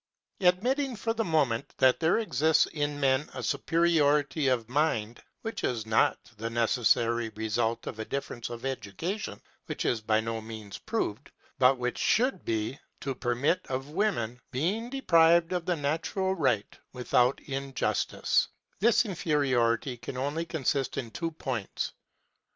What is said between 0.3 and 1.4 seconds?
Admitting for the